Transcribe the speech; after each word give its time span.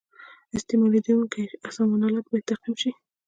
استعمالیدونکي 0.57 1.43
سامان 1.75 2.01
آلات 2.07 2.25
باید 2.29 2.45
تعقیم 2.49 2.75
شي. 2.81 2.91